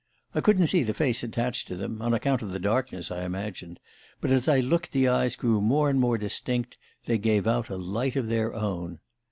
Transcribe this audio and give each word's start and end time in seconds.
I 0.33 0.41
couldn't 0.41 0.65
see 0.65 0.81
the 0.81 0.95
face 0.95 1.21
attached 1.21 1.67
to 1.67 1.75
them 1.75 2.01
on 2.01 2.11
account 2.11 2.41
of 2.41 2.49
the 2.49 2.57
darkness, 2.59 3.11
I 3.11 3.23
imagined 3.23 3.79
but 4.19 4.31
as 4.31 4.47
I 4.47 4.59
looked 4.59 4.93
the 4.93 5.07
eyes 5.07 5.35
grew 5.35 5.61
more 5.61 5.91
and 5.91 5.99
more 5.99 6.17
distinct: 6.17 6.79
they 7.05 7.19
gave 7.19 7.45
out 7.45 7.69
a 7.69 7.75
light 7.77 8.15
of 8.15 8.25
their 8.27 8.51
own. 8.55 8.97